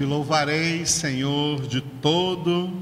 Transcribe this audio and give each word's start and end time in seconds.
Te 0.00 0.06
louvarei, 0.06 0.86
Senhor, 0.86 1.60
de 1.66 1.82
todo 1.82 2.72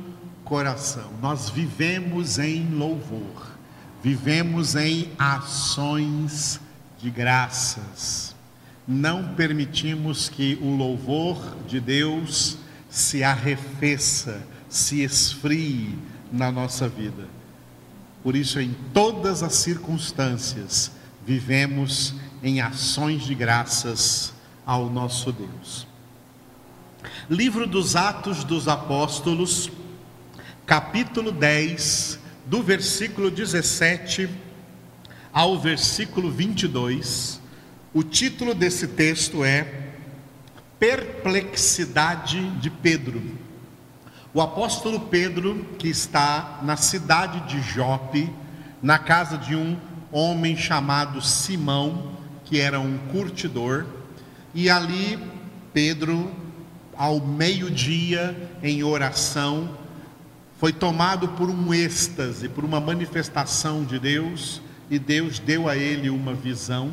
coração. 0.44 1.10
Nós 1.20 1.50
vivemos 1.50 2.38
em 2.38 2.64
louvor, 2.70 3.58
vivemos 4.00 4.76
em 4.76 5.10
ações 5.18 6.60
de 6.96 7.10
graças. 7.10 8.36
Não 8.86 9.34
permitimos 9.34 10.28
que 10.28 10.60
o 10.62 10.76
louvor 10.76 11.56
de 11.66 11.80
Deus 11.80 12.56
se 12.88 13.24
arrefeça, 13.24 14.46
se 14.68 15.02
esfrie 15.02 15.98
na 16.30 16.52
nossa 16.52 16.88
vida. 16.88 17.26
Por 18.22 18.36
isso, 18.36 18.60
em 18.60 18.76
todas 18.94 19.42
as 19.42 19.54
circunstâncias, 19.54 20.92
vivemos 21.26 22.14
em 22.44 22.60
ações 22.60 23.22
de 23.24 23.34
graças 23.34 24.32
ao 24.64 24.88
nosso 24.88 25.32
Deus. 25.32 25.97
Livro 27.28 27.66
dos 27.66 27.96
Atos 27.96 28.44
dos 28.44 28.68
Apóstolos, 28.68 29.70
capítulo 30.66 31.32
10, 31.32 32.18
do 32.46 32.62
versículo 32.62 33.30
17 33.30 34.28
ao 35.32 35.58
versículo 35.58 36.30
22. 36.30 37.40
O 37.92 38.02
título 38.02 38.54
desse 38.54 38.88
texto 38.88 39.44
é 39.44 39.90
Perplexidade 40.78 42.50
de 42.58 42.70
Pedro. 42.70 43.22
O 44.32 44.40
apóstolo 44.40 45.00
Pedro, 45.00 45.66
que 45.78 45.88
está 45.88 46.60
na 46.62 46.76
cidade 46.76 47.40
de 47.48 47.60
Jope, 47.62 48.30
na 48.82 48.98
casa 48.98 49.36
de 49.36 49.56
um 49.56 49.76
homem 50.12 50.56
chamado 50.56 51.20
Simão, 51.20 52.12
que 52.44 52.60
era 52.60 52.78
um 52.78 52.98
curtidor, 53.10 53.86
e 54.54 54.70
ali 54.70 55.18
Pedro, 55.72 56.30
ao 56.98 57.20
meio-dia, 57.20 58.36
em 58.60 58.82
oração, 58.82 59.78
foi 60.58 60.72
tomado 60.72 61.28
por 61.28 61.48
um 61.48 61.72
êxtase, 61.72 62.48
por 62.48 62.64
uma 62.64 62.80
manifestação 62.80 63.84
de 63.84 64.00
Deus, 64.00 64.60
e 64.90 64.98
Deus 64.98 65.38
deu 65.38 65.68
a 65.68 65.76
ele 65.76 66.10
uma 66.10 66.34
visão, 66.34 66.92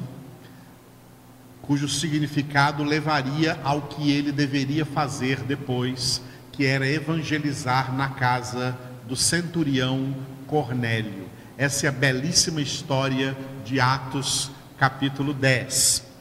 cujo 1.64 1.90
significado 1.90 2.84
levaria 2.84 3.60
ao 3.64 3.82
que 3.82 4.12
ele 4.12 4.32
deveria 4.32 4.86
fazer 4.86 5.42
depois, 5.42 6.22
que 6.52 6.64
era 6.64 6.88
evangelizar 6.88 7.92
na 7.92 8.10
casa 8.10 8.78
do 9.08 9.16
centurião 9.16 10.16
Cornélio. 10.46 11.28
Essa 11.58 11.88
é 11.88 11.90
a 11.90 11.92
belíssima 11.92 12.62
história 12.62 13.36
de 13.66 13.80
Atos, 13.80 14.52
capítulo 14.78 15.34
10. 15.34 16.15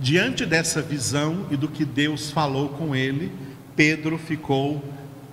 Diante 0.00 0.46
dessa 0.46 0.80
visão 0.80 1.46
e 1.50 1.58
do 1.58 1.68
que 1.68 1.84
Deus 1.84 2.30
falou 2.30 2.70
com 2.70 2.96
ele, 2.96 3.30
Pedro 3.76 4.16
ficou 4.16 4.82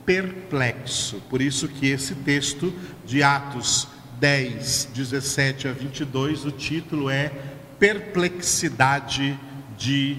perplexo. 0.05 1.21
Por 1.29 1.41
isso 1.41 1.69
que 1.69 1.87
esse 1.87 2.13
texto 2.15 2.73
de 3.05 3.23
Atos 3.23 3.87
10, 4.19 4.89
17 4.93 5.69
a 5.69 5.71
22, 5.71 6.43
o 6.43 6.51
título 6.51 7.09
é 7.09 7.31
Perplexidade 7.79 9.39
de 9.77 10.17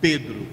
Pedro. 0.00 0.46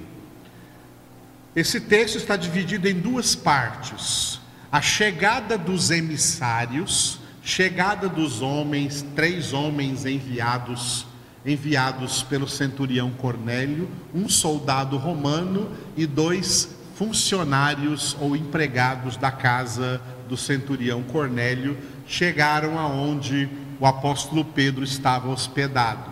Esse 1.56 1.80
texto 1.80 2.18
está 2.18 2.36
dividido 2.36 2.90
em 2.90 3.00
duas 3.00 3.34
partes. 3.34 4.42
A 4.70 4.82
chegada 4.82 5.58
dos 5.58 5.90
emissários, 5.90 7.18
chegada 7.42 8.10
dos 8.10 8.42
homens, 8.42 9.06
três 9.16 9.54
homens 9.54 10.06
enviados, 10.06 11.06
enviados 11.46 12.24
pelo 12.24 12.48
centurião 12.48 13.12
Cornélio, 13.12 13.90
um 14.14 14.30
soldado 14.30 14.98
romano 14.98 15.70
e 15.98 16.06
dois 16.06 16.76
funcionários 16.96 18.16
ou 18.20 18.36
empregados 18.36 19.18
da 19.18 19.32
casa 19.32 20.02
do 20.30 20.38
centurião 20.38 21.02
Cornélio, 21.04 21.78
chegaram 22.06 22.78
aonde 22.78 23.50
o 23.80 23.86
apóstolo 23.86 24.46
Pedro 24.46 24.84
estava 24.84 25.30
hospedado. 25.30 26.12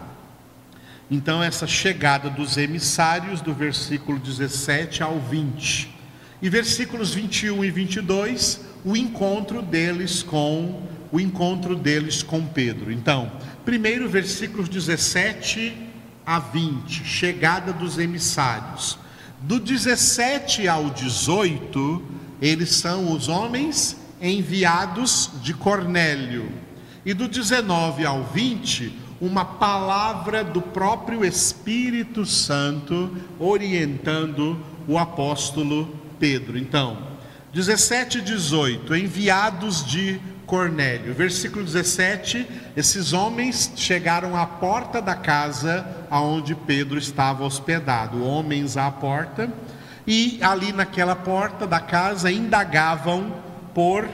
Então, 1.12 1.42
essa 1.42 1.66
chegada 1.66 2.30
dos 2.30 2.58
emissários, 2.58 3.42
do 3.42 3.54
versículo 3.54 4.20
17 4.20 5.02
ao 5.02 5.20
20. 5.20 5.90
E 6.42 6.50
versículos 6.50 7.14
21 7.14 7.66
e 7.66 7.72
22, 7.72 8.62
o 8.86 8.96
encontro 8.96 9.62
deles 9.62 10.24
com 10.24 10.84
o 11.12 11.20
encontro 11.20 11.76
deles 11.76 12.22
com 12.22 12.46
Pedro. 12.46 12.92
Então, 12.92 13.32
primeiro 13.66 14.08
versículos 14.08 14.70
17 14.70 15.74
a 16.26 16.40
20, 16.40 17.04
chegada 17.06 17.74
dos 17.74 17.98
emissários. 17.98 18.98
Do 19.42 19.60
17 19.60 20.68
ao 20.68 20.90
18, 20.90 22.04
eles 22.42 22.76
são 22.76 23.12
os 23.12 23.28
homens 23.28 23.98
enviados 24.22 25.32
de 25.42 25.54
Cornélio. 25.54 26.52
E 27.06 27.14
do 27.14 27.28
19 27.28 28.06
ao 28.06 28.24
20, 28.26 28.94
uma 29.22 29.44
palavra 29.44 30.44
do 30.44 30.62
próprio 30.62 31.26
Espírito 31.26 32.26
Santo 32.26 33.12
orientando 33.40 34.60
o 34.88 34.98
apóstolo 34.98 35.96
Pedro. 36.20 36.58
Então, 36.58 36.98
17 37.54 38.20
e 38.20 38.22
18, 38.22 38.96
enviados 38.96 39.84
de 39.86 40.20
Cornélio. 40.50 41.14
Versículo 41.14 41.64
17: 41.64 42.48
esses 42.76 43.14
homens 43.14 43.72
chegaram 43.76 44.36
à 44.36 44.48
porta 44.48 45.00
da 45.00 45.16
casa 45.16 45.86
aonde 46.10 46.56
Pedro 46.56 46.98
estava 46.98 47.46
hospedado. 47.46 48.26
Homens 48.26 48.76
à 48.76 48.90
porta, 48.90 49.54
e 50.08 50.40
ali 50.42 50.74
naquela 50.74 51.16
porta 51.16 51.68
da 51.68 51.80
casa 51.80 52.32
indagavam 52.32 53.32
por 53.76 54.10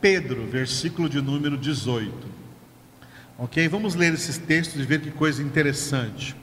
Pedro. 0.00 0.46
Versículo 0.46 1.08
de 1.08 1.20
número 1.20 1.58
18. 1.58 2.28
Ok? 3.36 3.66
Vamos 3.68 3.96
ler 3.96 4.14
esses 4.14 4.38
textos 4.38 4.80
e 4.80 4.84
ver 4.84 5.00
que 5.00 5.10
coisa 5.10 5.42
interessante. 5.42 6.36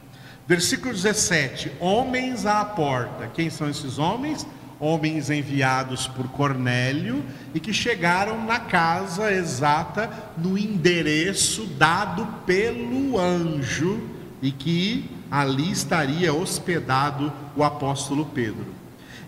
Versículo 0.46 0.94
17: 0.94 1.72
Homens 1.80 2.46
à 2.46 2.66
porta. 2.66 3.32
Quem 3.34 3.50
são 3.50 3.70
esses 3.70 3.98
homens? 3.98 4.46
Homens 4.84 5.30
enviados 5.30 6.08
por 6.08 6.28
Cornélio 6.30 7.24
e 7.54 7.60
que 7.60 7.72
chegaram 7.72 8.44
na 8.44 8.60
casa 8.60 9.32
exata, 9.32 10.10
no 10.36 10.58
endereço 10.58 11.68
dado 11.78 12.26
pelo 12.48 13.20
anjo 13.20 14.02
e 14.42 14.52
que 14.52 15.08
ali 15.30 15.72
estaria 15.72 16.34
hospedado 16.34 17.32
o 17.56 17.64
apóstolo 17.64 18.26
Pedro. 18.26 18.66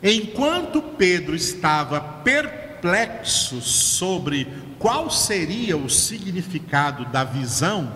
Enquanto 0.02 0.82
Pedro 0.82 1.36
estava 1.36 2.02
perplexo 2.02 3.62
sobre 3.62 4.48
qual 4.80 5.12
seria 5.12 5.78
o 5.78 5.88
significado 5.88 7.06
da 7.06 7.24
visão, 7.24 7.94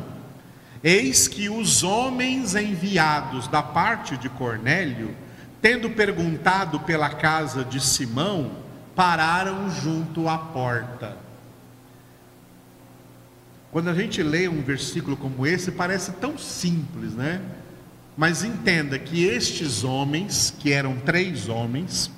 eis 0.83 1.27
que 1.27 1.49
os 1.49 1.83
homens 1.83 2.53
enviados 2.53 3.47
da 3.47 3.63
parte 3.63 4.15
de 4.15 4.29
Cornélio, 4.29 5.13
tendo 5.67 5.89
perguntado 5.89 6.79
pela 6.79 7.09
casa 7.09 7.61
de 7.61 7.81
Simão, 7.81 8.51
pararam 8.95 9.69
junto 9.69 10.29
à 10.29 10.37
porta. 10.37 11.17
Quando 13.69 13.89
a 13.89 13.93
gente 13.93 14.23
lê 14.23 14.47
um 14.47 14.61
versículo 14.61 15.17
como 15.17 15.45
esse, 15.45 15.73
parece 15.73 16.13
tão 16.13 16.37
simples, 16.37 17.11
né? 17.11 17.41
Mas 18.15 18.45
entenda 18.45 18.97
que 18.97 19.25
estes 19.25 19.83
homens, 19.83 20.55
que 20.57 20.71
eram 20.71 20.95
três 20.99 21.49
homens, 21.49 22.09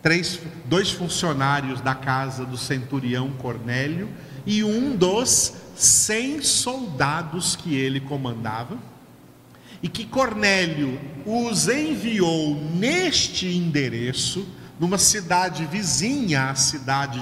três, 0.00 0.40
dois 0.64 0.90
funcionários 0.90 1.82
da 1.82 1.94
casa 1.94 2.46
do 2.46 2.56
centurião 2.56 3.32
Cornélio 3.32 4.08
e 4.46 4.64
um 4.64 4.96
dos 4.96 5.52
cem 5.76 6.40
soldados 6.40 7.54
que 7.54 7.76
ele 7.76 8.00
comandava, 8.00 8.78
e 9.82 9.88
que 9.88 10.04
Cornélio 10.04 10.98
os 11.24 11.68
enviou 11.68 12.54
neste 12.74 13.46
endereço, 13.46 14.46
numa 14.78 14.98
cidade 14.98 15.64
vizinha 15.66 16.50
à 16.50 16.54
cidade 16.54 17.20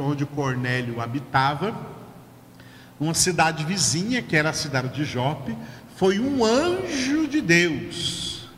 onde 0.00 0.24
Cornélio 0.26 1.00
habitava, 1.00 1.74
uma 2.98 3.14
cidade 3.14 3.64
vizinha, 3.64 4.20
que 4.20 4.36
era 4.36 4.50
a 4.50 4.54
cidade 4.54 4.94
de 4.94 5.04
Jope, 5.04 5.56
foi 5.96 6.20
um 6.20 6.44
anjo 6.44 7.26
de 7.26 7.40
Deus. 7.40 8.48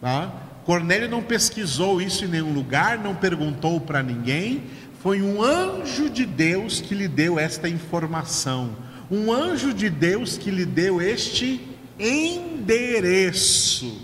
Tá? 0.00 0.32
Cornélio 0.64 1.08
não 1.08 1.22
pesquisou 1.22 2.00
isso 2.00 2.24
em 2.24 2.28
nenhum 2.28 2.52
lugar, 2.52 2.98
não 2.98 3.14
perguntou 3.14 3.80
para 3.80 4.02
ninguém, 4.02 4.64
foi 5.02 5.20
um 5.20 5.42
anjo 5.42 6.08
de 6.08 6.24
Deus 6.24 6.80
que 6.80 6.94
lhe 6.94 7.08
deu 7.08 7.38
esta 7.38 7.68
informação. 7.68 8.74
Um 9.10 9.32
anjo 9.32 9.74
de 9.74 9.90
Deus 9.90 10.38
que 10.38 10.50
lhe 10.50 10.64
deu 10.64 11.00
este 11.00 11.69
endereço. 12.00 14.00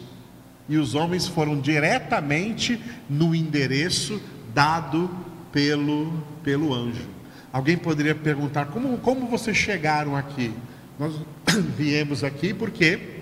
E 0.68 0.76
os 0.76 0.94
homens 0.94 1.26
foram 1.26 1.60
diretamente 1.60 2.80
no 3.08 3.34
endereço 3.34 4.20
dado 4.52 5.08
pelo, 5.52 6.12
pelo 6.42 6.74
anjo. 6.74 7.08
Alguém 7.52 7.76
poderia 7.76 8.14
perguntar: 8.14 8.66
como, 8.66 8.98
como 8.98 9.26
vocês 9.26 9.56
chegaram 9.56 10.16
aqui? 10.16 10.52
Nós 10.98 11.14
viemos 11.76 12.22
aqui 12.22 12.52
porque 12.52 13.16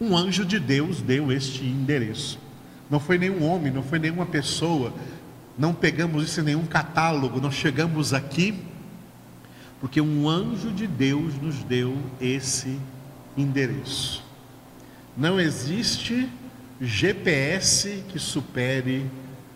um 0.00 0.16
anjo 0.16 0.44
de 0.44 0.58
Deus 0.58 1.00
deu 1.00 1.30
este 1.30 1.64
endereço. 1.64 2.38
não 2.90 3.00
foi 3.00 3.18
nenhum 3.18 3.44
homem, 3.44 3.72
não 3.72 3.82
foi 3.82 3.98
nenhuma 3.98 4.24
pessoa, 4.24 4.94
não 5.58 5.74
pegamos 5.74 6.24
isso 6.24 6.40
em 6.40 6.44
nenhum 6.44 6.64
catálogo, 6.64 7.40
nós 7.40 7.54
chegamos 7.54 8.14
aqui 8.14 8.54
porque 9.80 10.00
um 10.00 10.28
anjo 10.28 10.70
de 10.70 10.86
Deus 10.86 11.34
nos 11.40 11.62
deu 11.62 11.96
esse 12.20 12.68
endereço. 12.68 12.97
Não 15.16 15.40
existe 15.40 16.28
GPS 16.80 18.04
que 18.08 18.18
supere 18.18 19.06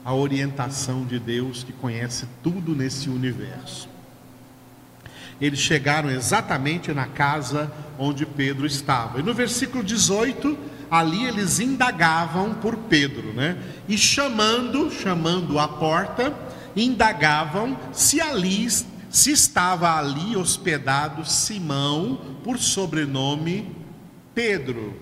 a 0.04 0.14
orientação 0.14 1.04
de 1.04 1.18
Deus 1.18 1.62
que 1.62 1.72
conhece 1.72 2.26
tudo 2.42 2.74
nesse 2.74 3.08
universo. 3.08 3.88
Eles 5.40 5.58
chegaram 5.58 6.10
exatamente 6.10 6.92
na 6.92 7.06
casa 7.06 7.72
onde 7.98 8.24
Pedro 8.24 8.66
estava. 8.66 9.20
E 9.20 9.22
no 9.22 9.34
versículo 9.34 9.82
18, 9.82 10.58
ali 10.90 11.24
eles 11.24 11.58
indagavam 11.58 12.54
por 12.54 12.76
Pedro, 12.76 13.32
né? 13.32 13.56
E 13.88 13.96
chamando, 13.96 14.90
chamando 14.90 15.58
a 15.58 15.66
porta, 15.66 16.32
indagavam 16.76 17.76
se 17.92 18.20
ali 18.20 18.64
se 19.12 19.30
estava 19.30 19.94
ali 19.94 20.34
hospedado 20.34 21.22
Simão, 21.28 22.38
por 22.42 22.58
sobrenome 22.58 23.70
Pedro. 24.34 24.98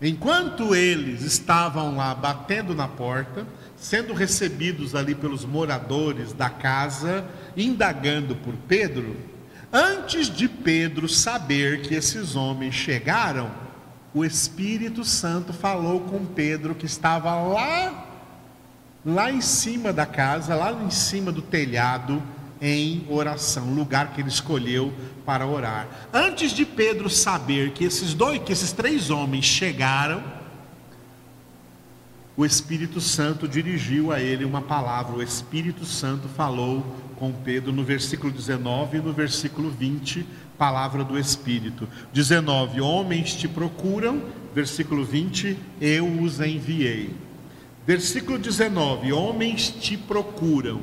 Enquanto 0.00 0.72
eles 0.72 1.22
estavam 1.22 1.96
lá 1.96 2.14
batendo 2.14 2.72
na 2.72 2.86
porta, 2.86 3.44
sendo 3.76 4.14
recebidos 4.14 4.94
ali 4.94 5.16
pelos 5.16 5.44
moradores 5.44 6.32
da 6.32 6.48
casa, 6.48 7.26
indagando 7.56 8.36
por 8.36 8.54
Pedro, 8.68 9.16
antes 9.72 10.28
de 10.28 10.48
Pedro 10.48 11.08
saber 11.08 11.82
que 11.82 11.96
esses 11.96 12.36
homens 12.36 12.76
chegaram, 12.76 13.50
o 14.14 14.24
Espírito 14.24 15.04
Santo 15.04 15.52
falou 15.52 16.02
com 16.02 16.24
Pedro 16.24 16.76
que 16.76 16.86
estava 16.86 17.34
lá 17.34 18.06
lá 19.04 19.30
em 19.32 19.40
cima 19.40 19.92
da 19.92 20.06
casa, 20.06 20.54
lá 20.54 20.72
em 20.72 20.90
cima 20.90 21.32
do 21.32 21.42
telhado, 21.42 22.22
em 22.60 23.06
oração, 23.08 23.72
lugar 23.72 24.12
que 24.12 24.20
ele 24.20 24.28
escolheu 24.28 24.92
para 25.24 25.46
orar. 25.46 25.88
Antes 26.12 26.52
de 26.52 26.66
Pedro 26.66 27.08
saber 27.08 27.72
que 27.72 27.84
esses 27.84 28.12
dois, 28.12 28.42
que 28.42 28.52
esses 28.52 28.72
três 28.72 29.10
homens 29.10 29.44
chegaram, 29.44 30.22
o 32.36 32.44
Espírito 32.44 33.00
Santo 33.00 33.46
dirigiu 33.48 34.12
a 34.12 34.20
ele 34.20 34.44
uma 34.44 34.62
palavra. 34.62 35.16
O 35.16 35.22
Espírito 35.22 35.84
Santo 35.84 36.28
falou 36.28 36.84
com 37.16 37.32
Pedro 37.32 37.72
no 37.72 37.84
versículo 37.84 38.32
19 38.32 38.96
e 38.96 39.00
no 39.00 39.12
versículo 39.12 39.70
20, 39.70 40.24
palavra 40.56 41.04
do 41.04 41.18
Espírito. 41.18 41.86
19: 42.12 42.80
Homens 42.80 43.34
te 43.34 43.46
procuram, 43.46 44.22
versículo 44.54 45.04
20, 45.04 45.58
eu 45.80 46.06
os 46.22 46.40
enviei. 46.40 47.10
Versículo 47.86 48.38
19: 48.38 49.12
Homens 49.12 49.68
te 49.68 49.96
procuram 49.96 50.80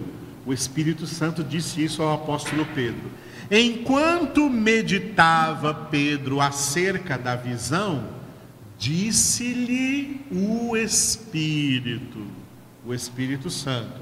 o 0.48 0.54
Espírito 0.54 1.06
Santo 1.06 1.44
disse 1.44 1.84
isso 1.84 2.02
ao 2.02 2.14
apóstolo 2.14 2.66
Pedro. 2.74 3.12
Enquanto 3.52 4.50
meditava 4.50 5.74
Pedro 5.74 6.40
acerca 6.40 7.18
da 7.18 7.36
visão, 7.36 8.08
disse-lhe 8.78 10.22
o 10.32 10.78
Espírito, 10.78 12.26
o 12.86 12.94
Espírito 12.94 13.50
Santo: 13.50 14.00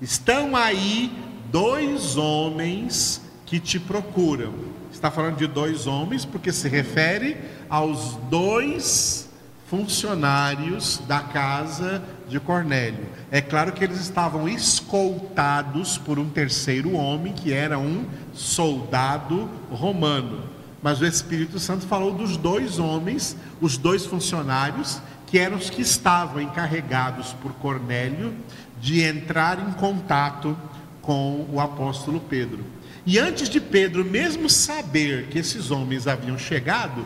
Estão 0.00 0.54
aí 0.54 1.10
dois 1.50 2.18
homens 2.18 3.22
que 3.46 3.58
te 3.58 3.80
procuram. 3.80 4.52
Está 4.92 5.10
falando 5.10 5.38
de 5.38 5.46
dois 5.46 5.86
homens 5.86 6.26
porque 6.26 6.52
se 6.52 6.68
refere 6.68 7.38
aos 7.70 8.16
dois 8.30 9.27
funcionários 9.68 11.00
da 11.06 11.20
casa 11.20 12.02
de 12.28 12.40
Cornélio. 12.40 13.06
É 13.30 13.40
claro 13.40 13.72
que 13.72 13.84
eles 13.84 14.00
estavam 14.00 14.48
escoltados 14.48 15.98
por 15.98 16.18
um 16.18 16.28
terceiro 16.28 16.94
homem, 16.94 17.32
que 17.32 17.52
era 17.52 17.78
um 17.78 18.06
soldado 18.32 19.48
romano. 19.70 20.44
Mas 20.82 21.00
o 21.00 21.06
Espírito 21.06 21.58
Santo 21.58 21.86
falou 21.86 22.12
dos 22.12 22.36
dois 22.36 22.78
homens, 22.78 23.36
os 23.60 23.76
dois 23.76 24.06
funcionários, 24.06 25.00
que 25.26 25.38
eram 25.38 25.58
os 25.58 25.68
que 25.68 25.82
estavam 25.82 26.40
encarregados 26.40 27.34
por 27.34 27.52
Cornélio 27.54 28.34
de 28.80 29.02
entrar 29.02 29.58
em 29.58 29.72
contato 29.72 30.56
com 31.02 31.46
o 31.52 31.60
apóstolo 31.60 32.20
Pedro. 32.20 32.64
E 33.04 33.18
antes 33.18 33.48
de 33.48 33.60
Pedro 33.60 34.04
mesmo 34.04 34.48
saber 34.48 35.26
que 35.28 35.38
esses 35.38 35.70
homens 35.70 36.06
haviam 36.06 36.38
chegado, 36.38 37.04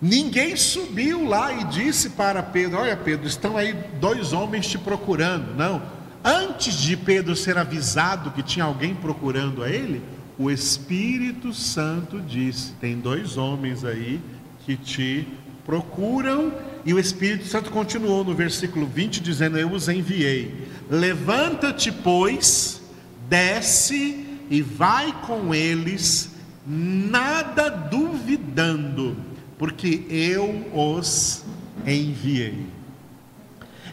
Ninguém 0.00 0.56
subiu 0.56 1.26
lá 1.26 1.52
e 1.52 1.64
disse 1.64 2.10
para 2.10 2.42
Pedro: 2.42 2.78
Olha, 2.78 2.96
Pedro, 2.96 3.26
estão 3.26 3.56
aí 3.56 3.74
dois 4.00 4.32
homens 4.32 4.66
te 4.66 4.78
procurando. 4.78 5.54
Não. 5.56 5.80
Antes 6.22 6.74
de 6.74 6.96
Pedro 6.96 7.36
ser 7.36 7.58
avisado 7.58 8.30
que 8.30 8.42
tinha 8.42 8.64
alguém 8.64 8.94
procurando 8.94 9.62
a 9.62 9.68
ele, 9.68 10.02
o 10.38 10.50
Espírito 10.50 11.52
Santo 11.52 12.20
disse: 12.20 12.72
Tem 12.80 12.98
dois 12.98 13.36
homens 13.36 13.84
aí 13.84 14.20
que 14.66 14.76
te 14.76 15.28
procuram. 15.64 16.52
E 16.84 16.92
o 16.92 16.98
Espírito 16.98 17.46
Santo 17.46 17.70
continuou 17.70 18.24
no 18.24 18.34
versículo 18.34 18.86
20, 18.86 19.20
dizendo: 19.20 19.56
Eu 19.56 19.70
os 19.70 19.88
enviei. 19.88 20.68
Levanta-te, 20.90 21.92
pois, 21.92 22.82
desce 23.28 24.26
e 24.50 24.60
vai 24.60 25.12
com 25.22 25.54
eles, 25.54 26.30
nada 26.66 27.70
duvidando 27.70 29.33
porque 29.58 30.04
eu 30.08 30.66
os 30.72 31.44
enviei. 31.86 32.66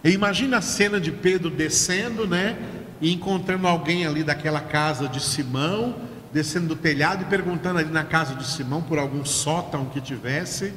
Imagina 0.03 0.57
a 0.57 0.61
cena 0.61 0.99
de 0.99 1.11
Pedro 1.11 1.49
descendo, 1.49 2.25
né? 2.25 2.57
E 2.99 3.13
encontrando 3.13 3.67
alguém 3.67 4.05
ali 4.05 4.23
daquela 4.23 4.59
casa 4.59 5.07
de 5.07 5.19
Simão, 5.19 5.95
descendo 6.33 6.69
do 6.69 6.75
telhado 6.75 7.23
e 7.23 7.25
perguntando 7.25 7.79
ali 7.79 7.91
na 7.91 8.03
casa 8.03 8.35
de 8.35 8.45
Simão 8.45 8.81
por 8.81 8.97
algum 8.97 9.23
sótão 9.23 9.85
que 9.85 10.01
tivesse. 10.01 10.73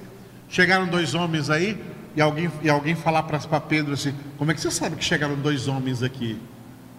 Chegaram 0.49 0.87
dois 0.87 1.15
homens 1.15 1.49
aí, 1.49 1.83
e 2.15 2.21
alguém, 2.21 2.51
e 2.63 2.69
alguém 2.69 2.95
falar 2.95 3.23
para 3.25 3.61
Pedro 3.61 3.95
assim: 3.95 4.15
Como 4.37 4.51
é 4.51 4.55
que 4.55 4.61
você 4.61 4.71
sabe 4.71 4.97
que 4.97 5.05
chegaram 5.05 5.37
dois 5.37 5.69
homens 5.69 6.03
aqui? 6.03 6.39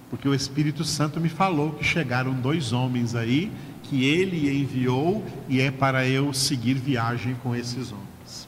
Porque 0.09 0.27
o 0.27 0.33
Espírito 0.33 0.83
Santo 0.83 1.19
me 1.19 1.29
falou 1.29 1.71
que 1.73 1.83
chegaram 1.83 2.33
dois 2.33 2.73
homens 2.73 3.15
aí 3.15 3.51
que 3.89 4.05
ele 4.05 4.61
enviou 4.61 5.23
e 5.47 5.61
é 5.61 5.71
para 5.71 6.07
eu 6.07 6.33
seguir 6.33 6.73
viagem 6.75 7.35
com 7.43 7.55
esses 7.55 7.91
homens. 7.91 8.47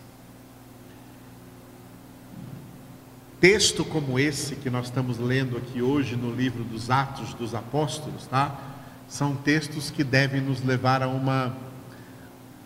Texto 3.39 3.86
como 3.86 4.18
esse 4.18 4.56
que 4.56 4.69
nós 4.69 4.88
estamos 4.88 5.19
lendo 5.19 5.57
aqui 5.57 5.81
hoje 5.81 6.16
no 6.16 6.33
livro 6.33 6.64
dos 6.64 6.90
Atos 6.90 7.35
dos 7.35 7.54
Apóstolos, 7.54 8.26
tá? 8.26 8.59
São 9.07 9.35
textos 9.35 9.92
que 9.92 10.04
devem 10.04 10.42
nos 10.42 10.64
levar 10.64 11.04
a 11.04 11.07
uma 11.07 11.56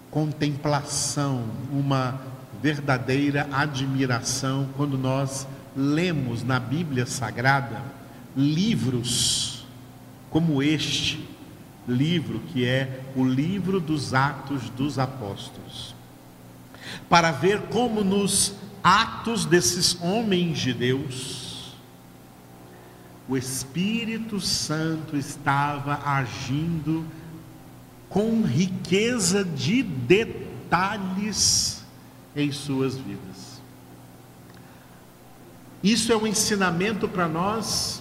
contemplação, 0.09 1.43
uma 1.71 2.21
verdadeira 2.61 3.49
admiração 3.51 4.69
quando 4.77 4.97
nós 4.97 5.45
lemos 5.75 6.43
na 6.43 6.59
Bíblia 6.59 7.05
Sagrada 7.05 7.81
livros 8.35 9.65
como 10.29 10.63
este 10.63 11.30
livro, 11.87 12.39
que 12.51 12.65
é 12.65 13.01
o 13.15 13.23
livro 13.23 13.79
dos 13.79 14.13
Atos 14.13 14.69
dos 14.69 14.99
Apóstolos, 14.99 15.95
para 17.09 17.31
ver 17.31 17.61
como 17.63 18.03
nos 18.03 18.55
atos 18.83 19.45
desses 19.45 19.97
homens 20.01 20.59
de 20.59 20.73
Deus, 20.73 21.75
o 23.27 23.37
Espírito 23.37 24.41
Santo 24.41 25.15
estava 25.15 26.01
agindo 26.05 27.05
com 28.09 28.41
riqueza 28.41 29.43
de 29.45 29.83
detalhes 29.83 31.81
em 32.35 32.51
suas 32.51 32.95
vidas. 32.95 33.61
Isso 35.83 36.11
é 36.11 36.17
um 36.17 36.27
ensinamento 36.27 37.07
para 37.07 37.27
nós 37.27 38.00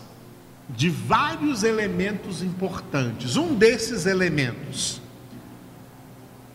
de 0.76 0.88
vários 0.88 1.62
elementos 1.62 2.42
importantes. 2.42 3.36
Um 3.36 3.54
desses 3.54 4.06
elementos, 4.06 5.00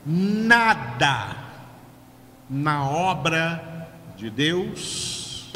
nada 0.05 1.38
na 2.50 2.89
obra 2.89 3.89
de 4.15 4.29
Deus 4.29 5.51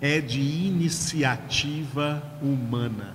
é 0.00 0.20
de 0.20 0.40
iniciativa 0.40 2.22
humana. 2.42 3.14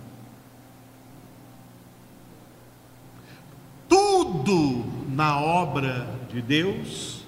Tudo 3.88 4.86
na 5.10 5.40
obra 5.40 6.08
de 6.32 6.42
Deus 6.42 7.24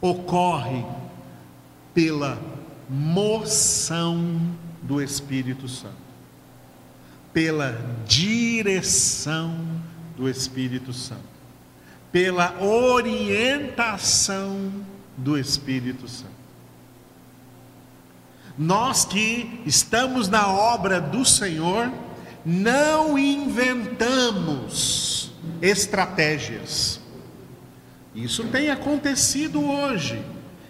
ocorre 0.00 0.84
pela 1.94 2.36
moção 2.90 4.40
do 4.82 5.00
Espírito 5.00 5.68
Santo, 5.68 5.94
pela 7.32 7.80
direção 8.04 9.56
do 10.16 10.28
Espírito 10.28 10.92
Santo, 10.92 11.22
pela 12.10 12.60
orientação 12.60 14.72
do 15.16 15.38
Espírito 15.38 16.08
Santo. 16.08 16.40
Nós 18.58 19.04
que 19.04 19.62
estamos 19.64 20.26
na 20.26 20.48
obra 20.48 21.00
do 21.00 21.24
Senhor, 21.24 21.92
não 22.44 23.16
inventamos 23.16 25.30
estratégias. 25.62 27.00
Isso 28.12 28.48
tem 28.48 28.70
acontecido 28.70 29.64
hoje 29.64 30.20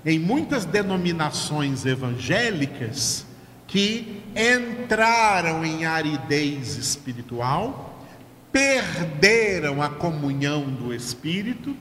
em 0.05 0.19
muitas 0.19 0.65
denominações 0.65 1.85
evangélicas 1.85 3.27
que 3.67 4.23
entraram 4.35 5.65
em 5.65 5.85
aridez 5.85 6.77
espiritual, 6.77 8.05
perderam 8.51 9.81
a 9.81 9.89
comunhão 9.89 10.65
do 10.65 10.93
Espírito, 10.95 11.77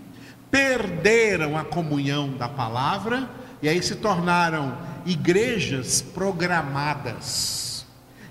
perderam 0.52 1.58
a 1.58 1.64
comunhão 1.64 2.30
da 2.38 2.48
palavra 2.48 3.28
e 3.62 3.70
aí 3.70 3.82
se 3.82 3.96
tornaram 3.96 4.78
igrejas 5.06 6.02
programadas, 6.02 7.86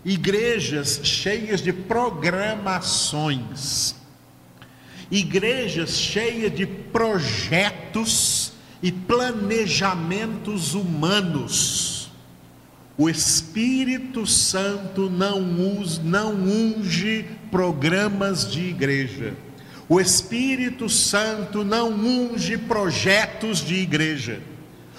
igrejas 0.05 1.01
cheias 1.03 1.61
de 1.61 1.73
programações, 1.73 3.97
igrejas 5.11 5.99
cheias 5.99 6.55
de 6.55 6.67
projetos 6.67 8.53
e 8.83 8.93
planejamentos 8.93 10.75
humanos. 10.75 12.11
O 12.97 13.09
Espírito 13.09 14.27
Santo 14.27 15.09
não, 15.09 15.41
usa, 15.81 16.03
não 16.03 16.35
unge 16.35 17.25
programas 17.51 18.51
de 18.51 18.61
igreja. 18.61 19.35
O 19.89 20.01
Espírito 20.01 20.89
Santo 20.89 21.65
não 21.65 21.91
unge 21.91 22.59
projetos 22.59 23.61
de 23.61 23.77
igreja. 23.77 24.41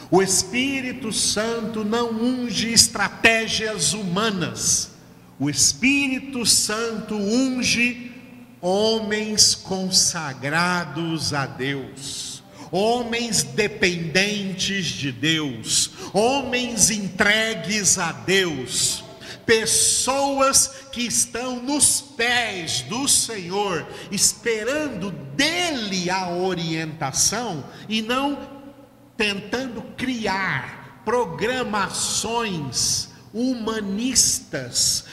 O 0.10 0.22
Espírito 0.22 1.12
Santo 1.14 1.84
não 1.84 2.12
unge 2.12 2.72
estratégias 2.72 3.94
humanas. 3.94 4.92
O 5.38 5.50
Espírito 5.50 6.46
Santo 6.46 7.16
unge 7.16 8.12
homens 8.62 9.56
consagrados 9.56 11.34
a 11.34 11.46
Deus, 11.46 12.29
homens 12.72 13.44
dependentes 13.44 14.86
de 14.86 15.12
Deus, 15.12 15.92
homens 16.14 16.90
entregues 16.90 17.98
a 17.98 18.12
Deus, 18.12 19.04
pessoas 19.46 20.86
que 20.92 21.02
estão 21.02 21.62
nos 21.62 22.02
pés 22.02 22.82
do 22.82 23.08
Senhor, 23.08 23.88
esperando 24.12 25.12
dele 25.36 26.10
a 26.10 26.30
orientação 26.30 27.64
e 27.88 28.02
não 28.02 28.38
tentando 29.18 29.82
criar 29.98 31.02
programações 31.04 33.10
humanistas, 33.34 35.06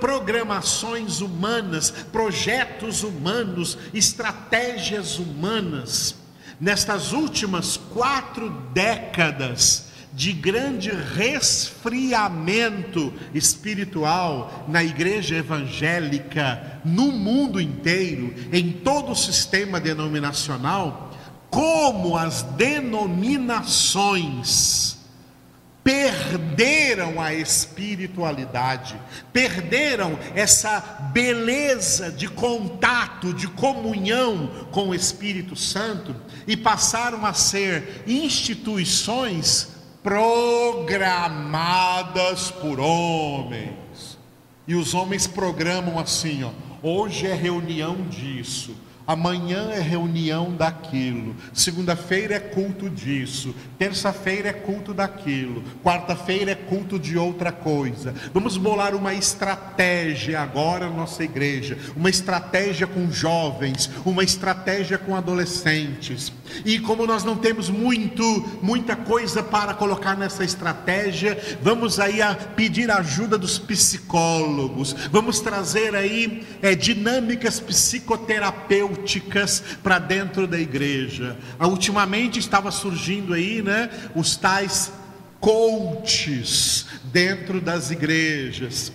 programações 0.00 1.20
humanas, 1.20 1.90
projetos 1.90 3.02
humanos, 3.02 3.76
estratégias 3.92 5.18
humanas. 5.18 6.14
Nestas 6.60 7.12
últimas 7.12 7.76
quatro 7.76 8.50
décadas 8.72 9.86
de 10.12 10.32
grande 10.32 10.90
resfriamento 10.90 13.12
espiritual 13.32 14.66
na 14.66 14.82
igreja 14.82 15.36
evangélica, 15.36 16.80
no 16.84 17.12
mundo 17.12 17.60
inteiro, 17.60 18.34
em 18.52 18.72
todo 18.72 19.12
o 19.12 19.16
sistema 19.16 19.78
denominacional, 19.78 21.16
como 21.48 22.16
as 22.16 22.42
denominações 22.42 24.97
perderam 25.88 27.18
a 27.18 27.32
espiritualidade, 27.32 29.00
perderam 29.32 30.18
essa 30.34 30.80
beleza 31.14 32.12
de 32.12 32.28
contato, 32.28 33.32
de 33.32 33.48
comunhão 33.48 34.66
com 34.70 34.90
o 34.90 34.94
Espírito 34.94 35.56
Santo 35.56 36.14
e 36.46 36.58
passaram 36.58 37.24
a 37.24 37.32
ser 37.32 38.04
instituições 38.06 39.70
programadas 40.02 42.50
por 42.50 42.78
homens. 42.78 44.18
E 44.66 44.74
os 44.74 44.92
homens 44.92 45.26
programam 45.26 45.98
assim, 45.98 46.44
ó, 46.44 46.50
hoje 46.82 47.26
é 47.26 47.32
reunião 47.32 48.06
disso, 48.08 48.76
Amanhã 49.08 49.70
é 49.70 49.80
reunião 49.80 50.54
daquilo. 50.54 51.34
Segunda-feira 51.54 52.34
é 52.34 52.38
culto 52.38 52.90
disso. 52.90 53.54
Terça-feira 53.78 54.50
é 54.50 54.52
culto 54.52 54.92
daquilo. 54.92 55.64
Quarta-feira 55.82 56.50
é 56.50 56.54
culto 56.54 56.98
de 56.98 57.16
outra 57.16 57.50
coisa. 57.50 58.14
Vamos 58.34 58.58
bolar 58.58 58.94
uma 58.94 59.14
estratégia 59.14 60.42
agora 60.42 60.90
na 60.90 60.94
nossa 60.94 61.24
igreja. 61.24 61.78
Uma 61.96 62.10
estratégia 62.10 62.86
com 62.86 63.10
jovens. 63.10 63.90
Uma 64.04 64.22
estratégia 64.22 64.98
com 64.98 65.16
adolescentes. 65.16 66.30
E 66.64 66.78
como 66.78 67.06
nós 67.06 67.24
não 67.24 67.36
temos 67.36 67.68
muito, 67.68 68.22
muita 68.62 68.96
coisa 68.96 69.42
para 69.42 69.74
colocar 69.74 70.16
nessa 70.16 70.44
estratégia, 70.44 71.38
vamos 71.62 72.00
aí 72.00 72.22
a 72.22 72.34
pedir 72.34 72.90
a 72.90 72.98
ajuda 72.98 73.38
dos 73.38 73.58
psicólogos. 73.58 74.94
Vamos 75.10 75.40
trazer 75.40 75.94
aí 75.94 76.46
é, 76.62 76.74
dinâmicas 76.74 77.60
psicoterapêuticas 77.60 78.48
terapêuticas 78.68 79.62
para 79.82 79.98
dentro 79.98 80.46
da 80.46 80.58
igreja. 80.58 81.36
Ah, 81.58 81.66
ultimamente 81.66 82.38
estava 82.38 82.70
surgindo 82.70 83.34
aí, 83.34 83.62
né, 83.62 83.90
os 84.14 84.36
tais 84.36 84.92
coaches 85.40 86.86
dentro 87.04 87.60
das 87.60 87.90
igrejas. 87.90 88.92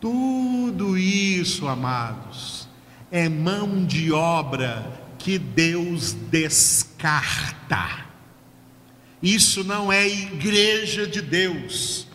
Tudo 0.00 0.98
isso, 0.98 1.68
amados, 1.68 2.68
é 3.10 3.28
mão 3.28 3.84
de 3.84 4.12
obra 4.12 5.01
que 5.22 5.38
Deus 5.38 6.12
descarta. 6.12 8.06
Isso 9.22 9.62
não 9.62 9.92
é 9.92 10.06
igreja 10.06 11.06
de 11.06 11.22
Deus. 11.22 12.08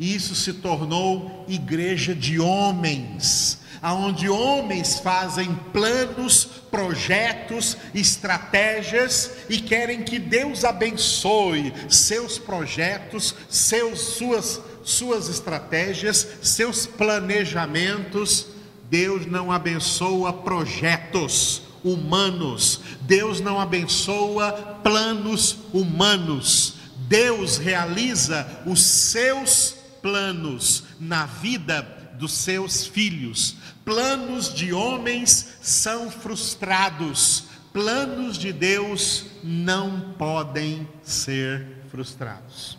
Isso 0.00 0.34
se 0.34 0.54
tornou 0.54 1.44
igreja 1.46 2.14
de 2.14 2.40
homens 2.40 3.62
aonde 3.84 4.30
homens 4.30 4.98
fazem 4.98 5.54
planos, 5.70 6.46
projetos, 6.70 7.76
estratégias 7.94 9.30
e 9.46 9.58
querem 9.58 10.02
que 10.02 10.18
Deus 10.18 10.64
abençoe 10.64 11.70
seus 11.90 12.38
projetos, 12.38 13.34
seus, 13.46 14.00
suas, 14.00 14.58
suas 14.82 15.28
estratégias, 15.28 16.26
seus 16.40 16.86
planejamentos. 16.86 18.46
Deus 18.88 19.26
não 19.26 19.52
abençoa 19.52 20.32
projetos 20.32 21.63
humanos, 21.84 22.80
Deus 23.02 23.40
não 23.40 23.60
abençoa 23.60 24.52
planos 24.82 25.58
humanos. 25.72 26.74
Deus 27.06 27.58
realiza 27.58 28.62
os 28.66 28.82
seus 28.82 29.76
planos 30.00 30.84
na 30.98 31.26
vida 31.26 31.82
dos 32.18 32.32
seus 32.32 32.86
filhos. 32.86 33.56
Planos 33.84 34.52
de 34.52 34.72
homens 34.72 35.56
são 35.60 36.10
frustrados, 36.10 37.44
planos 37.72 38.38
de 38.38 38.52
Deus 38.52 39.26
não 39.42 40.14
podem 40.16 40.88
ser 41.02 41.84
frustrados. 41.90 42.78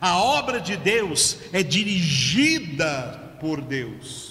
A 0.00 0.18
obra 0.18 0.60
de 0.60 0.76
Deus 0.76 1.38
é 1.52 1.62
dirigida 1.62 3.36
por 3.40 3.60
Deus. 3.60 4.27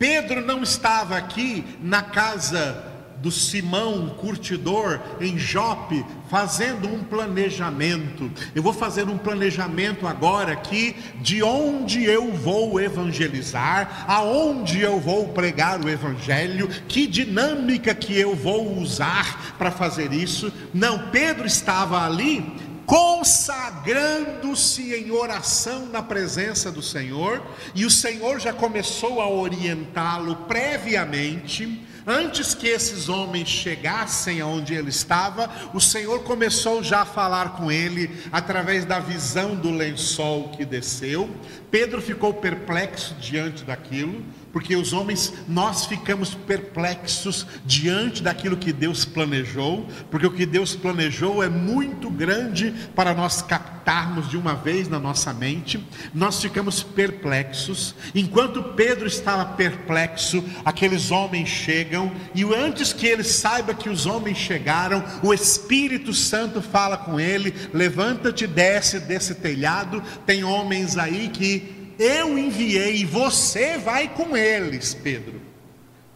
Pedro 0.00 0.40
não 0.40 0.62
estava 0.62 1.14
aqui 1.14 1.62
na 1.78 2.00
casa 2.00 2.86
do 3.18 3.30
Simão 3.30 4.08
curtidor 4.16 4.98
em 5.20 5.36
Jope, 5.36 6.02
fazendo 6.30 6.88
um 6.88 7.04
planejamento. 7.04 8.30
Eu 8.54 8.62
vou 8.62 8.72
fazer 8.72 9.10
um 9.10 9.18
planejamento 9.18 10.06
agora 10.06 10.54
aqui 10.54 10.96
de 11.20 11.42
onde 11.42 12.02
eu 12.02 12.32
vou 12.32 12.80
evangelizar, 12.80 14.06
aonde 14.08 14.80
eu 14.80 14.98
vou 14.98 15.28
pregar 15.28 15.84
o 15.84 15.88
evangelho, 15.90 16.68
que 16.88 17.06
dinâmica 17.06 17.94
que 17.94 18.18
eu 18.18 18.34
vou 18.34 18.78
usar 18.78 19.54
para 19.58 19.70
fazer 19.70 20.14
isso. 20.14 20.50
Não, 20.72 21.10
Pedro 21.10 21.46
estava 21.46 22.06
ali 22.06 22.69
consagrando-se 22.90 24.92
em 24.92 25.12
oração 25.12 25.86
na 25.86 26.02
presença 26.02 26.72
do 26.72 26.82
Senhor, 26.82 27.40
e 27.72 27.86
o 27.86 27.90
Senhor 27.90 28.40
já 28.40 28.52
começou 28.52 29.20
a 29.20 29.30
orientá-lo 29.30 30.34
previamente 30.48 31.86
Antes 32.06 32.54
que 32.54 32.66
esses 32.66 33.08
homens 33.08 33.48
chegassem 33.48 34.40
aonde 34.40 34.74
ele 34.74 34.88
estava, 34.88 35.50
o 35.74 35.80
Senhor 35.80 36.22
começou 36.24 36.82
já 36.82 37.02
a 37.02 37.06
falar 37.06 37.56
com 37.56 37.70
ele 37.70 38.10
através 38.32 38.84
da 38.84 38.98
visão 38.98 39.54
do 39.54 39.70
lençol 39.70 40.48
que 40.48 40.64
desceu. 40.64 41.28
Pedro 41.70 42.00
ficou 42.00 42.32
perplexo 42.32 43.14
diante 43.20 43.64
daquilo, 43.64 44.24
Porque 44.52 44.74
os 44.74 44.92
homens, 44.92 45.32
nós 45.48 45.86
ficamos 45.86 46.34
perplexos 46.34 47.46
diante 47.64 48.22
daquilo 48.22 48.56
que 48.56 48.72
Deus 48.72 49.04
planejou, 49.04 49.86
porque 50.10 50.26
o 50.26 50.32
que 50.32 50.44
Deus 50.44 50.74
planejou 50.74 51.42
é 51.42 51.48
muito 51.48 52.10
grande 52.10 52.74
para 52.94 53.14
nós 53.14 53.42
captarmos 53.42 54.28
de 54.28 54.36
uma 54.36 54.54
vez 54.54 54.88
na 54.88 54.98
nossa 54.98 55.32
mente. 55.32 55.84
Nós 56.12 56.40
ficamos 56.42 56.82
perplexos. 56.82 57.94
Enquanto 58.14 58.62
Pedro 58.62 59.06
estava 59.06 59.44
perplexo, 59.44 60.44
aqueles 60.64 61.10
homens 61.10 61.48
chegam, 61.48 62.12
e 62.34 62.42
antes 62.44 62.92
que 62.92 63.06
ele 63.06 63.24
saiba 63.24 63.72
que 63.72 63.88
os 63.88 64.04
homens 64.06 64.36
chegaram, 64.36 65.04
o 65.22 65.32
Espírito 65.32 66.12
Santo 66.12 66.60
fala 66.60 66.96
com 66.96 67.20
ele: 67.20 67.54
levanta-te, 67.72 68.46
desce 68.46 68.98
desse 68.98 69.36
telhado. 69.36 70.02
Tem 70.26 70.42
homens 70.42 70.98
aí 70.98 71.28
que 71.28 71.79
eu 72.00 72.38
enviei 72.38 72.96
e 72.96 73.04
você 73.04 73.76
vai 73.76 74.08
com 74.08 74.34
eles, 74.34 74.94
Pedro. 74.94 75.40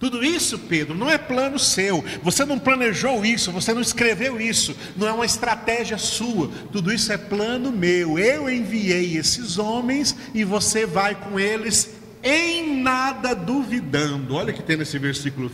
Tudo 0.00 0.25
isso, 0.25 0.59
Pedro, 0.59 0.95
não 0.95 1.09
é 1.09 1.17
plano 1.17 1.59
seu. 1.59 2.03
Você 2.23 2.45
não 2.45 2.59
planejou 2.59 3.25
isso, 3.25 3.53
você 3.53 3.73
não 3.73 3.81
escreveu 3.81 4.41
isso, 4.41 4.76
não 4.97 5.07
é 5.07 5.12
uma 5.12 5.26
estratégia 5.26 5.99
sua. 5.99 6.50
Tudo 6.73 6.93
isso 6.93 7.12
é 7.12 7.19
plano 7.19 7.71
meu. 7.71 8.19
Eu 8.19 8.50
enviei 8.50 9.17
esses 9.17 9.59
homens 9.59 10.17
e 10.35 10.43
você 10.43 10.85
vai 10.87 11.14
com 11.14 11.38
eles 11.38 11.91
em 12.23 12.81
nada 12.81 13.35
duvidando. 13.35 14.35
Olha 14.35 14.53
que 14.53 14.62
tem 14.62 14.79
nesse 14.79 14.99
versículo, 14.99 15.50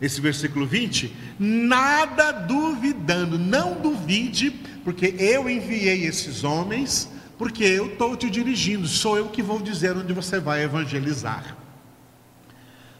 esse 0.00 0.20
versículo 0.20 0.66
20: 0.66 1.14
nada 1.38 2.32
duvidando, 2.32 3.38
não 3.38 3.80
duvide, 3.80 4.50
porque 4.84 5.14
eu 5.18 5.48
enviei 5.48 6.04
esses 6.04 6.42
homens 6.44 7.08
porque 7.38 7.62
eu 7.62 7.86
estou 7.86 8.16
te 8.16 8.28
dirigindo, 8.28 8.86
sou 8.88 9.16
eu 9.16 9.28
que 9.28 9.42
vou 9.42 9.60
dizer 9.60 9.96
onde 9.96 10.12
você 10.12 10.40
vai 10.40 10.64
evangelizar. 10.64 11.56